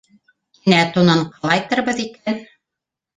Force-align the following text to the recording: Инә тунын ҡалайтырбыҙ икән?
Инә 0.69 0.77
тунын 0.95 1.21
ҡалайтырбыҙ 1.35 2.01
икән? 2.05 2.41